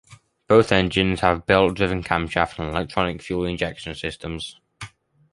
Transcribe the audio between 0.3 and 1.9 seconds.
Both engines have belt